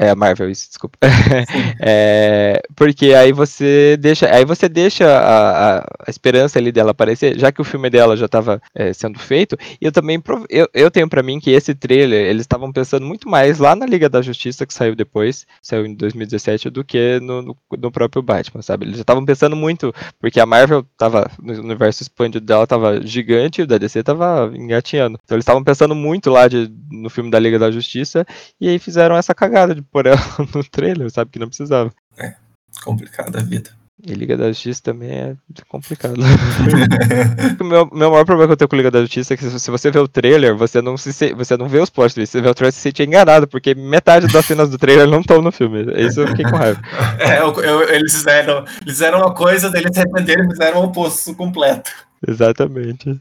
[0.01, 0.97] É a Marvel, isso, desculpa.
[1.81, 7.37] é, porque aí você deixa, aí você deixa a, a, a, esperança ali dela aparecer,
[7.37, 9.57] já que o filme dela já estava é, sendo feito.
[9.81, 13.27] E eu também eu, eu tenho para mim que esse trailer eles estavam pensando muito
[13.27, 17.41] mais lá na Liga da Justiça que saiu depois, saiu em 2017, do que no,
[17.41, 18.85] no, no próprio Batman, sabe?
[18.85, 23.59] Eles já estavam pensando muito, porque a Marvel tava no universo expandido dela tava gigante
[23.59, 25.19] e o da DC tava engatinhando.
[25.25, 28.25] Então eles estavam pensando muito lá de, no filme da Liga da Justiça
[28.61, 30.19] e aí fizeram essa cagada de por ela
[30.53, 31.91] no trailer, sabe que não precisava.
[32.17, 32.35] É,
[32.83, 33.71] complicada a vida.
[34.05, 35.35] E Liga da Justiça também é
[35.67, 36.15] complicado.
[37.59, 39.69] o meu, meu maior problema que eu tenho com Liga da Justiça é que se
[39.69, 42.47] você vê o trailer, você não, se, você não vê os plot twists, você vê
[42.47, 45.51] o trailer e se sente enganado, porque metade das cenas do trailer não estão no
[45.51, 45.83] filme.
[46.01, 46.81] Isso eu fiquei com raiva.
[47.19, 50.81] É, eu, eu, eles, fizeram, eles fizeram uma coisa, eles se arrependeram e fizeram o
[50.83, 51.91] um oposto completo.
[52.25, 53.19] Exatamente.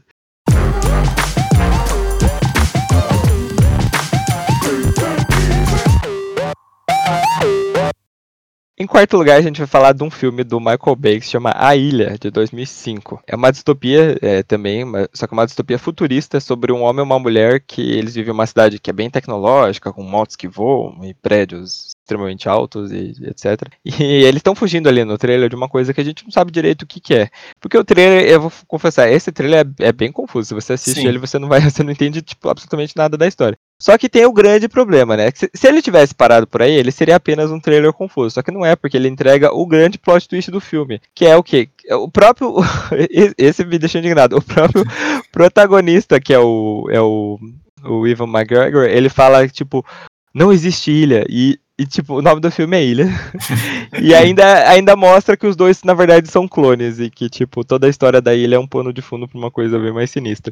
[8.81, 11.31] Em quarto lugar, a gente vai falar de um filme do Michael Bay que se
[11.31, 13.21] chama A Ilha, de 2005.
[13.27, 17.19] É uma distopia é, também, só que uma distopia futurista sobre um homem e uma
[17.19, 21.03] mulher que eles vivem em uma cidade que é bem tecnológica, com motos que voam
[21.03, 23.69] e prédios extremamente altos e etc.
[23.83, 26.49] E eles estão fugindo ali no trailer de uma coisa que a gente não sabe
[26.49, 27.29] direito o que, que é.
[27.59, 30.47] Porque o trailer, eu vou confessar, esse trailer é, é bem confuso.
[30.47, 31.07] Se você assiste Sim.
[31.07, 33.57] ele, você não vai, você não entende tipo, absolutamente nada da história.
[33.81, 35.31] Só que tem o grande problema, né?
[35.33, 38.31] Se, se, ele tivesse parado por aí, ele seria apenas um trailer confuso.
[38.31, 41.01] Só que não é, porque ele entrega o grande plot twist do filme.
[41.15, 41.69] Que é o quê?
[41.91, 42.55] O próprio.
[43.37, 44.37] esse me deixou indignado.
[44.37, 44.83] O próprio
[45.31, 46.89] protagonista, que é o.
[46.91, 47.39] É o,
[47.85, 49.85] o Ivan McGregor, ele fala, tipo,
[50.33, 51.25] não existe ilha.
[51.29, 53.07] E e, tipo, o nome do filme é Ilha.
[54.03, 56.99] e ainda, ainda mostra que os dois, na verdade, são clones.
[56.99, 59.49] E que, tipo, toda a história da ilha é um pano de fundo pra uma
[59.49, 60.51] coisa bem mais sinistra.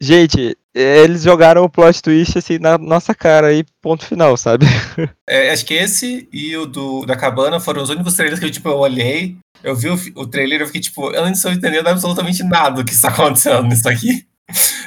[0.00, 4.64] Gente, eles jogaram o plot twist assim na nossa cara aí, ponto final, sabe?
[5.28, 8.50] É, acho que esse e o do, da cabana foram os únicos trailers que eu,
[8.50, 9.36] tipo, eu olhei.
[9.62, 12.76] Eu vi o, o trailer e eu fiquei, tipo, eu não estou entendendo absolutamente nada
[12.76, 14.24] do que está acontecendo nisso aqui.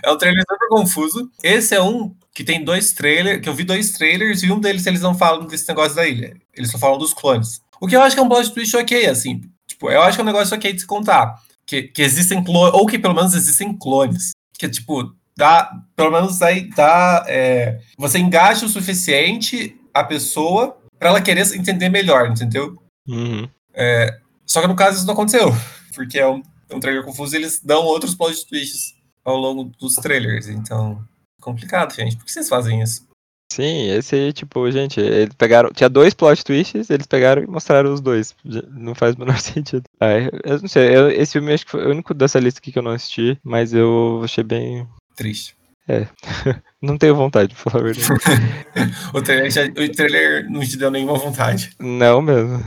[0.02, 1.30] É um trailer super confuso.
[1.44, 4.86] Esse é um que tem dois trailers, que eu vi dois trailers e um deles
[4.86, 6.36] eles não falam desse negócio da ilha.
[6.54, 7.62] Eles só falam dos clones.
[7.80, 9.42] O que eu acho que é um plot twist ok, assim.
[9.68, 11.36] Tipo, eu acho que é um negócio ok de se contar.
[11.66, 14.32] Que, que existem clones, ou que pelo menos existem clones.
[14.58, 21.10] Que, tipo, dá, pelo menos aí dá, é, você engaja o suficiente a pessoa para
[21.10, 22.82] ela querer entender melhor, entendeu?
[23.08, 23.48] Uhum.
[23.74, 25.50] É, só que no caso isso não aconteceu,
[25.94, 29.66] porque é um, é um trailer confuso e eles dão outros plot twists ao longo
[29.80, 31.04] dos trailers, então
[31.44, 32.16] complicado, gente.
[32.16, 33.08] Por que vocês fazem isso?
[33.52, 35.70] Sim, esse aí, tipo, gente, eles pegaram.
[35.72, 38.36] Tinha dois plot twists, eles pegaram e mostraram os dois.
[38.72, 39.84] Não faz o menor sentido.
[40.00, 42.72] Ai, eu não sei, eu, esse filme acho que foi o único dessa lista aqui
[42.72, 44.88] que eu não assisti, mas eu achei bem.
[45.16, 45.56] Triste.
[45.88, 46.08] É.
[46.82, 48.08] não tenho vontade, de falar a verdade.
[49.14, 51.72] o, trailer já, o trailer não te deu nenhuma vontade.
[51.80, 52.64] Não mesmo.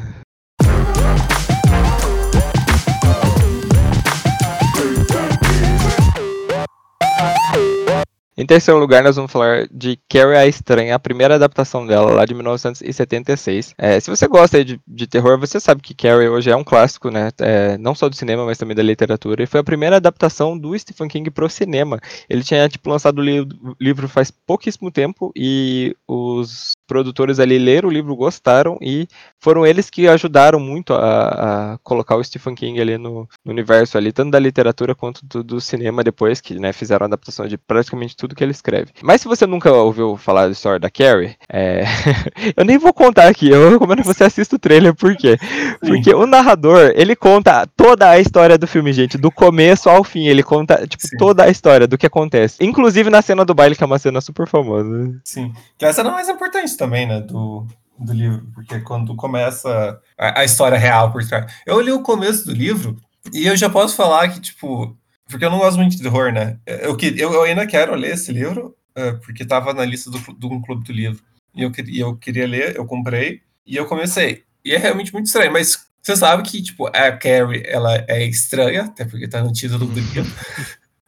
[8.39, 12.27] Em terceiro lugar, nós vamos falar de Carrie a Estranha, a primeira adaptação dela, lá
[12.27, 13.75] de 1976.
[13.79, 17.11] É, se você gosta de, de, terror, você sabe que Carrie hoje é um clássico,
[17.11, 17.31] né?
[17.41, 19.43] É, não só do cinema, mas também da literatura.
[19.43, 21.99] E foi a primeira adaptação do Stephen King pro cinema.
[22.29, 23.49] Ele tinha, tipo, lançado o li
[23.81, 29.09] livro faz pouquíssimo tempo e os produtores ali leram o livro, gostaram e
[29.41, 33.99] foram eles que ajudaram muito a, a colocar o Stephen King ali no, no, universo
[33.99, 37.59] ali, tanto da literatura quanto do, do cinema depois, que né, fizeram a adaptação de
[37.59, 38.93] praticamente tudo que ele escreve.
[39.03, 41.85] Mas se você nunca ouviu falar da história da Carrie, é...
[42.57, 45.39] eu nem vou contar aqui, eu recomendo que você assista o trailer, por quê?
[45.81, 50.27] Porque o narrador, ele conta toda a história do filme, gente, do começo ao fim,
[50.27, 51.17] ele conta, tipo, Sim.
[51.17, 52.57] toda a história do que acontece.
[52.61, 55.21] Inclusive na cena do baile, que é uma cena super famosa.
[55.25, 57.67] Sim, que é a cena mais importante também, né, do,
[57.99, 61.53] do livro, porque quando começa a, a, história real por trás.
[61.67, 62.97] Eu li o começo do livro
[63.33, 64.97] e eu já posso falar que, tipo,
[65.29, 66.59] porque eu não gosto muito de terror, né?
[66.67, 70.53] Eu, eu, eu ainda quero ler esse livro, uh, porque estava na lista do, do
[70.53, 71.23] um clube do livro.
[71.55, 74.45] E eu, eu queria ler, eu comprei e eu comecei.
[74.65, 78.83] E é realmente muito estranho, mas você sabe que, tipo, a Carrie, ela é estranha,
[78.83, 80.33] até porque tá no título do livro.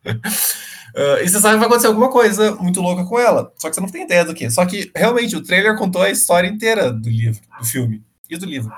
[0.05, 3.53] Uh, e você sabe que vai acontecer alguma coisa muito louca com ela.
[3.57, 4.51] Só que você não tem ideia do que.
[4.51, 8.47] Só que, realmente, o trailer contou a história inteira do livro, do filme e do
[8.47, 8.73] livro.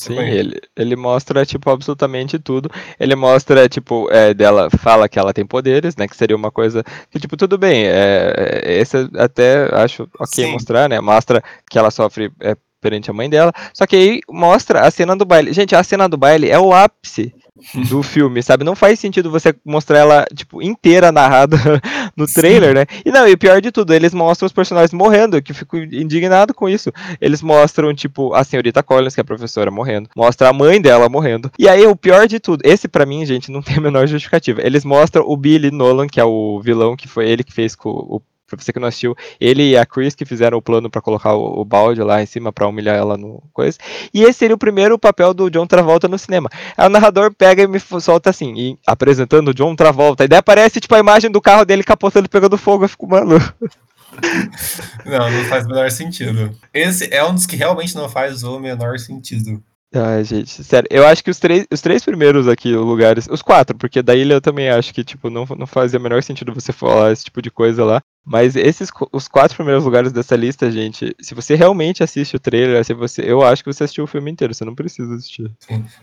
[0.00, 2.70] Sim, ele, ele mostra, tipo, absolutamente tudo.
[2.98, 6.08] Ele mostra, tipo, é, dela fala que ela tem poderes, né?
[6.08, 7.84] Que seria uma coisa que, tipo, tudo bem.
[7.84, 10.52] É, é esse até acho ok Sim.
[10.52, 11.00] mostrar, né?
[11.00, 13.52] Mostra que ela sofre é, perante a mãe dela.
[13.74, 15.52] Só que aí mostra a cena do baile.
[15.52, 17.34] Gente, a cena do baile é o ápice
[17.88, 18.64] do filme, sabe?
[18.64, 21.56] Não faz sentido você mostrar ela, tipo, inteira narrada
[22.16, 22.74] no trailer, Sim.
[22.74, 22.86] né?
[23.04, 25.76] E não, e o pior de tudo, eles mostram os personagens morrendo, que eu fico
[25.76, 26.92] indignado com isso.
[27.20, 30.08] Eles mostram, tipo, a senhorita Collins, que é a professora, morrendo.
[30.16, 31.50] Mostra a mãe dela morrendo.
[31.58, 34.60] E aí, o pior de tudo, esse para mim, gente, não tem a menor justificativa.
[34.62, 37.90] Eles mostram o Billy Nolan, que é o vilão, que foi ele que fez com
[37.90, 38.20] o
[38.56, 41.34] pra você que não assistiu, ele e a Chris que fizeram o plano para colocar
[41.34, 43.78] o, o, balde lá em cima para humilhar ela no coisa.
[44.12, 46.48] E esse seria o primeiro papel do John Travolta no cinema.
[46.76, 50.24] Aí o narrador pega e me solta assim, e, apresentando o John Travolta.
[50.24, 52.84] E daí aparece tipo a imagem do carro dele capotando pegando fogo.
[52.84, 53.38] Eu fico, mano.
[55.06, 56.54] Não, não faz o menor sentido.
[56.74, 59.62] Esse é um dos que realmente não faz o menor sentido.
[59.92, 63.76] Ai, gente, sério, eu acho que os três, os três primeiros aqui lugares, os quatro,
[63.76, 66.72] porque da ilha eu também acho que, tipo, não, não fazia o menor sentido você
[66.72, 68.00] falar esse tipo de coisa lá.
[68.24, 72.84] Mas esses, os quatro primeiros lugares dessa lista, gente, se você realmente assiste o trailer,
[72.84, 75.50] se você, eu acho que você assistiu o filme inteiro, você não precisa assistir.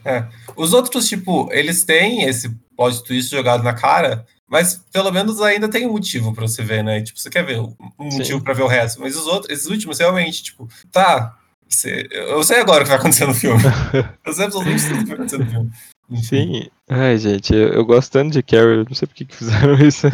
[0.03, 0.25] É.
[0.57, 5.69] Os outros, tipo, eles têm esse plot twist jogado na cara, mas pelo menos ainda
[5.69, 7.01] tem um motivo para você ver, né?
[7.01, 8.99] Tipo, você quer ver um motivo para ver o resto.
[8.99, 11.36] Mas os outros, esses últimos, realmente, tipo, tá,
[11.75, 13.61] você, eu sei agora o que vai acontecer no filme.
[14.25, 15.71] eu sei absolutamente tudo o que vai acontecer no filme.
[16.15, 16.69] Sim.
[16.89, 20.07] Ai, gente, eu, eu gosto tanto de Carrie, não sei por que, que fizeram isso.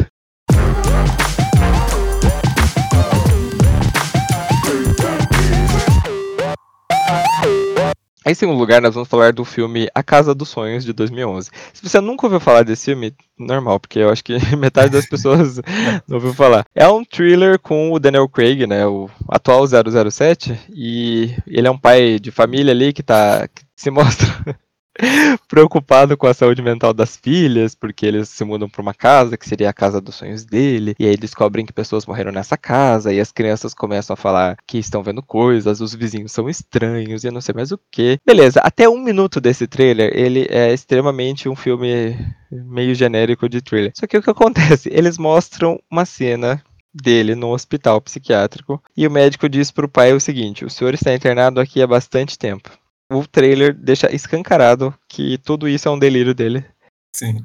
[8.26, 11.50] Em segundo lugar, nós vamos falar do filme A Casa dos Sonhos, de 2011.
[11.74, 15.60] Se você nunca ouviu falar desse filme, normal, porque eu acho que metade das pessoas
[16.08, 16.64] não ouviu falar.
[16.74, 21.76] É um thriller com o Daniel Craig, né, o atual 007, e ele é um
[21.76, 24.26] pai de família ali que, tá, que se mostra
[25.48, 29.48] preocupado com a saúde mental das filhas, porque eles se mudam para uma casa que
[29.48, 33.20] seria a casa dos sonhos dele, e aí descobrem que pessoas morreram nessa casa, e
[33.20, 37.40] as crianças começam a falar que estão vendo coisas, os vizinhos são estranhos, e não
[37.40, 38.18] sei mais o que.
[38.24, 42.16] Beleza, até um minuto desse trailer, ele é extremamente um filme
[42.50, 43.92] meio genérico de thriller.
[43.94, 44.88] Só que o que acontece?
[44.92, 46.62] Eles mostram uma cena
[46.94, 50.94] dele no hospital psiquiátrico e o médico diz para o pai o seguinte: o senhor
[50.94, 52.70] está internado aqui há bastante tempo
[53.10, 56.64] o trailer deixa escancarado que tudo isso é um delírio dele.
[57.14, 57.44] Sim.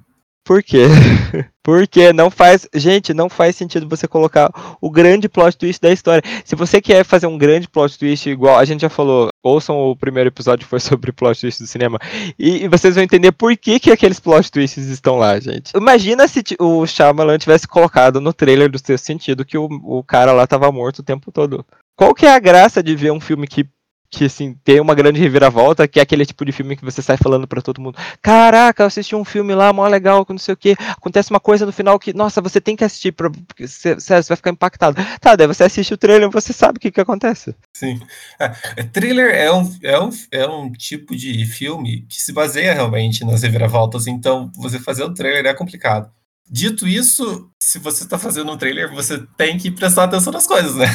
[0.50, 0.86] Por quê?
[1.64, 2.68] Porque não faz.
[2.74, 4.50] Gente, não faz sentido você colocar
[4.82, 6.24] o grande plot twist da história.
[6.44, 9.96] Se você quer fazer um grande plot twist, igual a gente já falou, ouçam o
[9.96, 12.00] primeiro episódio que foi sobre plot twist do cinema.
[12.40, 15.72] E, e, vocês vão entender por que, que aqueles plot twists estão lá, gente.
[15.78, 20.34] Imagina se o Shyamalan tivesse colocado no trailer do seu sentido que o, o cara
[20.34, 21.64] lá tava morto o tempo todo.
[21.96, 23.68] Qual que é a graça de ver um filme que
[24.12, 27.18] que assim tem uma grande reviravolta, que é aquele tipo de filme que você sai
[27.18, 30.58] falando para todo mundo: "Caraca, eu assisti um filme lá, mó legal, não sei o
[30.58, 33.96] que, acontece uma coisa no final que, nossa, você tem que assistir para você,
[34.28, 34.98] vai ficar impactado".
[35.22, 37.56] Tá, daí você assiste o trailer, você sabe o que que acontece.
[37.74, 38.00] Sim.
[38.40, 42.74] É, é, thriller é um, é um é um tipo de filme que se baseia
[42.74, 46.12] realmente nas reviravoltas, então você fazer um trailer é complicado.
[46.50, 50.76] Dito isso, se você está fazendo um trailer, você tem que prestar atenção nas coisas,
[50.76, 50.88] né?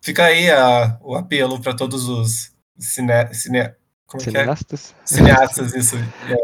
[0.00, 3.72] Fica aí a, o apelo para todos os cine, cine,
[4.06, 4.30] Como é é?
[4.30, 4.94] Cineastas?
[5.04, 5.96] Cineastas, isso.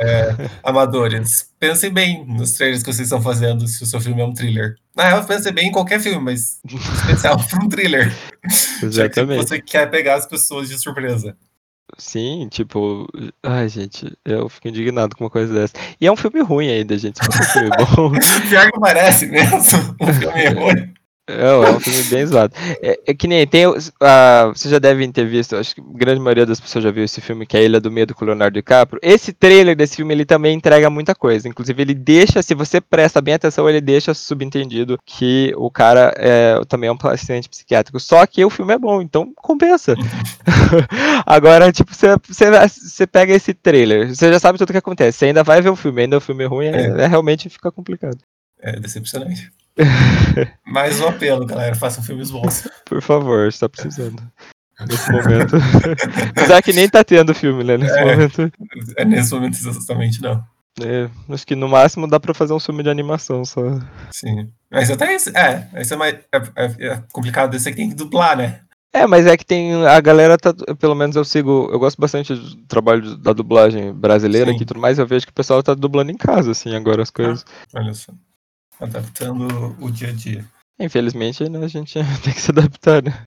[0.02, 1.50] É, amadores.
[1.58, 4.76] Pensem bem nos trailers que vocês estão fazendo se o seu filme é um thriller.
[4.94, 8.12] Na real, pensem bem em qualquer filme, mas em especial para um thriller.
[8.82, 9.48] Já que Exatamente.
[9.48, 11.36] você quer pegar as pessoas de surpresa.
[11.98, 13.06] Sim, tipo,
[13.42, 15.72] ai, gente, eu fico indignado com uma coisa dessa.
[16.00, 17.24] E é um filme ruim ainda, gente.
[17.24, 18.12] Fosse um filme bom,
[18.50, 19.96] Pior que parece mesmo.
[20.00, 20.94] Um filme é ruim.
[21.28, 22.54] É, é um filme bem zoado.
[22.80, 23.64] É, é que nem tem.
[24.00, 27.02] ah, vocês já devem ter visto, acho que a grande maioria das pessoas já viu
[27.02, 29.00] esse filme, que é A Ilha do Medo com o Leonardo DiCaprio.
[29.02, 31.48] Esse trailer desse filme, ele também entrega muita coisa.
[31.48, 36.60] Inclusive, ele deixa, se você presta bem atenção, ele deixa subentendido que o cara é,
[36.68, 37.98] também é um paciente psiquiátrico.
[37.98, 39.94] Só que o filme é bom, então compensa.
[41.26, 45.18] Agora, tipo, você, pega esse trailer, você já sabe tudo o que acontece.
[45.18, 47.02] Você ainda vai ver o filme, ainda o filme é ruim, é, É.
[47.02, 48.18] é realmente fica complicado.
[48.60, 49.50] É decepcionante.
[50.66, 51.74] Mais um apelo, galera.
[51.74, 52.68] Façam filmes bons.
[52.84, 54.22] Por favor, está precisando.
[54.86, 55.56] Nesse momento.
[56.36, 57.78] Apesar que nem tá tendo filme, né?
[57.78, 58.04] Nesse É.
[58.04, 58.52] momento.
[58.96, 60.44] É nesse momento exatamente não.
[60.82, 63.62] É, acho que no máximo dá pra fazer um filme de animação só.
[64.10, 64.50] Sim.
[64.70, 65.34] Mas até esse.
[65.34, 66.14] É, esse é mais.
[66.30, 68.60] É, é- é complicado, esse aqui tem que dublar, né?
[68.92, 69.86] É, mas é que tem.
[69.86, 70.52] A galera tá.
[70.78, 71.70] Pelo menos eu sigo.
[71.72, 74.54] Eu gosto bastante do trabalho da dublagem brasileira Sim.
[74.56, 74.98] aqui e tudo mais.
[74.98, 77.42] Eu vejo que o pessoal tá dublando em casa, assim, agora as coisas.
[77.74, 78.12] Olha só.
[78.80, 80.44] Adaptando o dia a dia.
[80.78, 83.24] Infelizmente, né, a gente tem que se adaptar, né?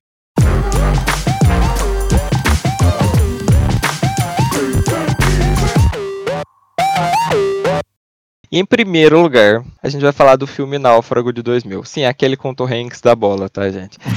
[8.52, 11.84] E em primeiro lugar, a gente vai falar do filme Náufrago de 2000.
[11.84, 13.96] Sim, aquele com o Tom Hanks da bola, tá, gente?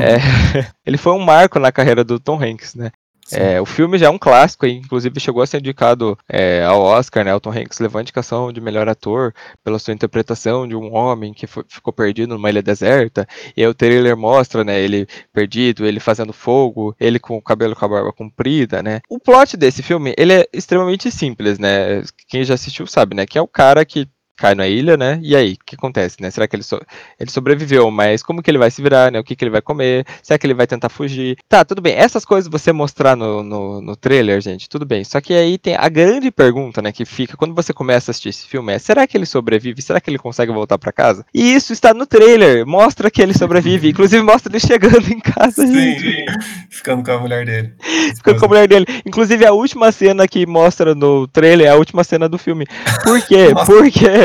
[0.00, 2.90] É, ele foi um marco na carreira do Tom Hanks, né?
[3.32, 7.24] É, o filme já é um clássico, inclusive chegou a ser indicado é, ao Oscar,
[7.24, 7.34] né?
[7.34, 11.32] O Tom Hanks levou a indicação de melhor ator pela sua interpretação de um homem
[11.32, 13.26] que foi- ficou perdido numa ilha deserta.
[13.56, 14.80] E aí o trailer mostra, né?
[14.80, 19.00] Ele perdido, ele fazendo fogo, ele com o cabelo com a barba comprida, né?
[19.08, 22.02] O plot desse filme, ele é extremamente simples, né?
[22.28, 23.26] Quem já assistiu sabe, né?
[23.26, 24.08] Que é o cara que
[24.40, 25.20] cai na ilha, né?
[25.22, 26.30] E aí, o que acontece, né?
[26.30, 26.80] Será que ele, so-
[27.18, 29.20] ele sobreviveu, mas como que ele vai se virar, né?
[29.20, 30.06] O que, que ele vai comer?
[30.22, 31.36] Será que ele vai tentar fugir?
[31.48, 31.94] Tá, tudo bem.
[31.94, 35.04] Essas coisas você mostrar no, no, no trailer, gente, tudo bem.
[35.04, 38.30] Só que aí tem a grande pergunta, né, que fica quando você começa a assistir
[38.30, 39.82] esse filme é: será que ele sobrevive?
[39.82, 41.24] Será que ele consegue voltar pra casa?
[41.34, 42.66] E isso está no trailer.
[42.66, 43.90] Mostra que ele sobrevive.
[43.90, 46.00] Inclusive mostra ele chegando em casa, gente.
[46.00, 46.24] Sim,
[46.70, 47.72] ficando com a mulher dele.
[48.16, 48.86] Ficando com a mulher dele.
[49.04, 52.66] Inclusive, a última cena que mostra no trailer é a última cena do filme.
[53.02, 53.48] Por quê?
[53.54, 53.66] Nossa.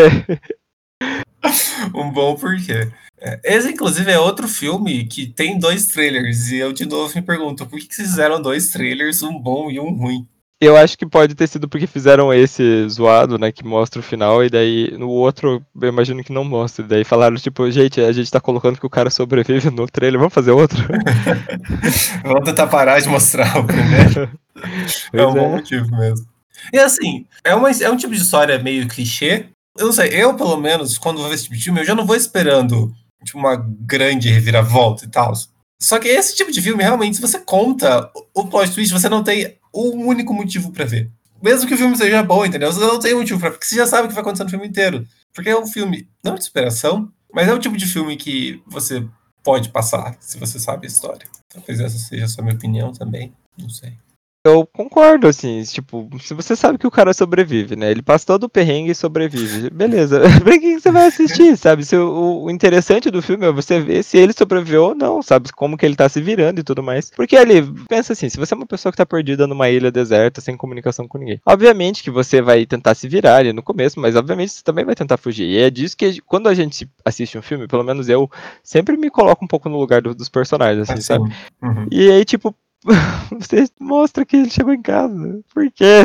[1.94, 2.90] Um bom porquê.
[3.20, 6.52] É, Esse, inclusive, é outro filme que tem dois trailers.
[6.52, 9.80] E eu, de novo, me pergunto, por que, vocês fizeram dois trailers, um bom e
[9.80, 10.28] um ruim?
[10.60, 14.44] Eu acho que pode ter sido porque fizeram esse zoado, né, que mostra o final,
[14.44, 16.86] e daí no outro, eu imagino que não mostra.
[16.86, 20.18] E daí falaram, tipo, gente, a gente tá colocando que o cara sobrevive no trailer,
[20.18, 20.78] vamos fazer outro?
[22.24, 24.32] Vamos tentar parar de mostrar o primeiro.
[25.14, 25.56] é um bom é.
[25.58, 26.26] motivo mesmo.
[26.74, 29.48] E assim, é, uma, é um tipo de história meio clichê.
[29.78, 31.94] Eu não sei, eu, pelo menos, quando vou ver esse tipo de filme, eu já
[31.94, 32.94] não vou esperando
[33.26, 35.34] tipo, uma grande reviravolta e tal.
[35.82, 39.24] Só que esse tipo de filme, realmente, se você conta o plot twist, você não
[39.24, 41.12] tem um único motivo pra ver.
[41.42, 42.72] Mesmo que o filme seja bom, entendeu?
[42.72, 44.46] Você não tem um motivo pra ver, porque você já sabe o que vai acontecer
[44.46, 45.06] no filme inteiro.
[45.34, 49.06] Porque é um filme, não de superação, mas é o tipo de filme que você
[49.44, 51.28] pode passar, se você sabe a história.
[51.50, 53.98] Talvez essa seja a sua minha opinião também, não sei.
[54.46, 57.90] Eu concordo, assim, tipo, se você sabe que o cara sobrevive, né?
[57.90, 59.72] Ele passa todo o perrengue e sobrevive.
[59.72, 60.22] Beleza.
[60.44, 61.84] pra que você vai assistir, sabe?
[61.84, 65.52] Se o, o interessante do filme é você ver se ele sobreviveu ou não, sabe?
[65.52, 67.10] Como que ele tá se virando e tudo mais.
[67.10, 70.40] Porque ali, pensa assim, se você é uma pessoa que tá perdida numa ilha deserta,
[70.42, 74.16] sem comunicação com ninguém, obviamente que você vai tentar se virar ali no começo, mas
[74.16, 75.48] obviamente você também vai tentar fugir.
[75.48, 78.30] E é disso que quando a gente assiste um filme, pelo menos eu
[78.64, 81.34] sempre me coloco um pouco no lugar do- dos personagens, assim, sabe?
[81.64, 81.88] Uhum.
[81.92, 82.56] E aí, tipo,
[83.32, 85.42] você mostra que ele chegou em casa.
[85.54, 86.04] Por quê?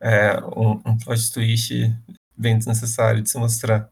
[0.00, 1.72] É um, um plot twist
[2.36, 3.88] bem desnecessário de se mostrar.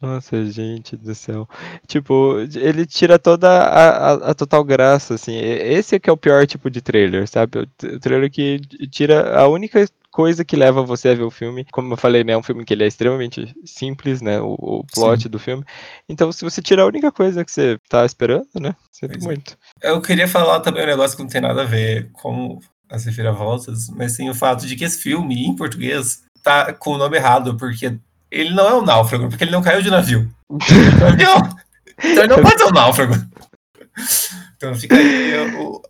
[0.00, 1.46] Nossa, gente do céu.
[1.86, 5.36] Tipo, ele tira toda a, a, a total graça, assim.
[5.36, 7.58] Esse é que é o pior tipo de trailer, sabe?
[7.58, 11.66] O trailer que tira a única coisa que leva você a ver o filme.
[11.72, 12.32] Como eu falei, né?
[12.32, 14.40] É um filme que ele é extremamente simples, né?
[14.40, 15.64] O, o plot do filme.
[16.08, 18.74] Então, se você tira a única coisa que você tá esperando, né?
[18.92, 19.26] Sinto Pois é.
[19.26, 19.58] muito.
[19.82, 23.88] Eu queria falar também um negócio que não tem nada a ver com as reviravoltas,
[23.90, 27.56] mas sim o fato de que esse filme, em português, tá com o nome errado,
[27.56, 27.96] porque
[28.30, 30.30] ele não é um náufrago, porque ele não caiu de navio.
[32.02, 33.14] Então ele não pode ser um náufrago.
[34.56, 35.32] Então fica aí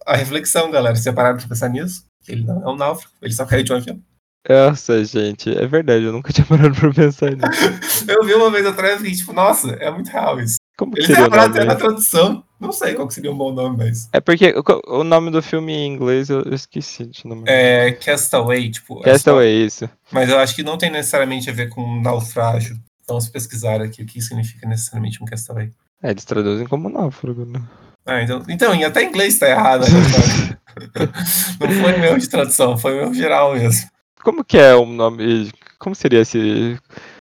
[0.07, 0.97] a reflexão, galera.
[0.97, 2.05] Vocês pararam pra pensar nisso?
[2.29, 4.01] Ele não é um náufrago, ele só caiu de um avião.
[4.49, 8.07] Nossa, gente, é verdade, eu nunca tinha parado pra pensar nisso.
[8.09, 10.57] Eu vi uma vez atrás e fiquei tipo, nossa, é muito real isso.
[10.77, 12.43] Como que Eles seria até na tradução.
[12.59, 14.09] Não sei qual que seria um bom nome, mas.
[14.13, 17.45] É porque o, o nome do filme em inglês eu, eu esqueci de nome.
[17.47, 19.01] É Castaway, tipo.
[19.01, 19.89] Castaway, isso.
[20.11, 22.77] Mas eu acho que não tem necessariamente a ver com naufrágio.
[23.07, 25.71] Vamos pesquisar aqui o que significa necessariamente um castaway.
[26.03, 27.61] É, eles traduzem como náufrago, né?
[28.07, 29.83] Ah, então, então, até em inglês tá errado.
[29.83, 30.59] né,
[31.61, 33.89] não foi meu de tradução, foi meu geral mesmo.
[34.23, 35.51] Como que é o nome.
[35.79, 36.79] Como seria se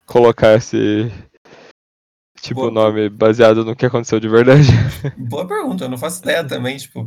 [0.06, 1.10] colocar esse
[2.40, 2.70] tipo Boa.
[2.70, 4.68] nome baseado no que aconteceu de verdade?
[5.18, 7.06] Boa pergunta, eu não faço ideia também, tipo.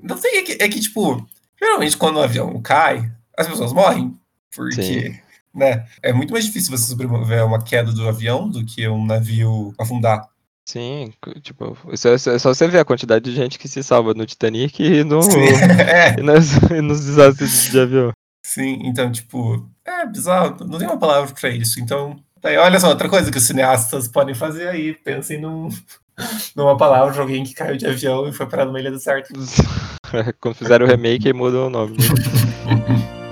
[0.00, 1.24] Não sei, é que, é que, tipo,
[1.60, 4.18] geralmente quando o avião cai, as pessoas morrem.
[4.54, 5.18] Porque, Sim.
[5.54, 5.86] né?
[6.02, 9.74] É muito mais difícil você sobreviver a uma queda do avião do que um navio
[9.78, 10.28] afundar.
[10.66, 14.24] Sim, tipo, é, é só você ver a quantidade de gente que se salva no
[14.24, 15.20] Titanic e, no,
[15.78, 18.12] é, e, nas- e nos desastres de avião.
[18.44, 21.80] Sim, então, tipo, é bizarro, não tem uma palavra pra isso.
[21.80, 25.68] Então, daí, olha só, outra coisa que os cineastas podem fazer aí, pensem num,
[26.54, 29.30] numa palavra de alguém que caiu de avião e foi parar numa ilha deserta.
[30.40, 31.96] Quando fizeram o remake, mudam o nome.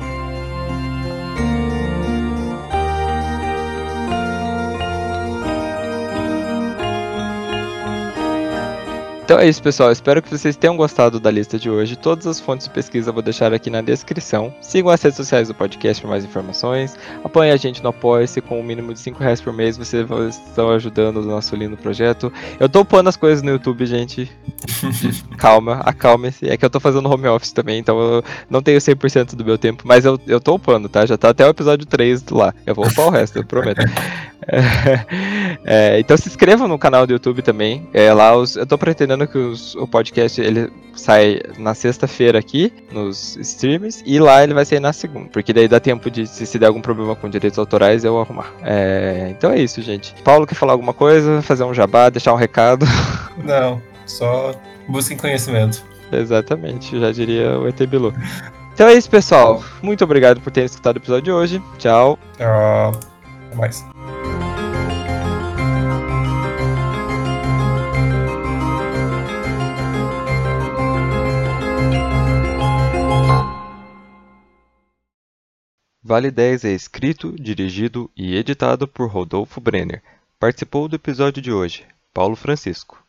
[9.33, 9.91] Então é isso, pessoal.
[9.91, 11.97] Espero que vocês tenham gostado da lista de hoje.
[11.97, 14.55] Todas as fontes de pesquisa eu vou deixar aqui na descrição.
[14.61, 16.99] Sigam as redes sociais do podcast para mais informações.
[17.25, 19.79] Apoiem a gente no Apoia-se com o mínimo de 5 reais por mês.
[19.79, 22.31] Vocês estão ajudando o nosso lindo projeto.
[22.61, 24.31] Eu tô upando as coisas no YouTube, gente.
[25.39, 26.51] Calma, acalme-se.
[26.51, 29.57] É que eu tô fazendo home office também, então eu não tenho 100% do meu
[29.57, 29.85] tempo.
[29.87, 31.07] Mas eu, eu tô upando, tá?
[31.07, 32.53] Já tá até o episódio 3 lá.
[32.67, 33.81] Eu vou upar o resto, eu prometo.
[35.65, 37.89] É, então se inscrevam no canal do YouTube também.
[37.93, 42.73] É, lá os- eu tô pretendendo que os- o podcast ele sai na sexta-feira aqui
[42.91, 46.45] nos streams e lá ele vai sair na segunda, porque daí dá tempo de se,
[46.47, 48.53] se der algum problema com direitos autorais eu arrumar.
[48.63, 50.15] É, então é isso, gente.
[50.25, 52.85] Paulo quer falar alguma coisa, fazer um jabá, deixar um recado?
[53.45, 54.53] Não, só
[54.89, 55.83] busquem conhecimento.
[56.11, 58.13] Exatamente, já diria o ET Bilu.
[58.75, 59.63] Então é isso, pessoal.
[59.81, 61.63] Muito obrigado por terem escutado o episódio de hoje.
[61.79, 62.19] Tchau.
[62.41, 62.91] Ah,
[63.47, 63.92] até mais.
[76.05, 80.03] Vale 10 é escrito, dirigido e editado por Rodolfo Brenner.
[80.37, 83.02] Participou do episódio de hoje, Paulo Francisco.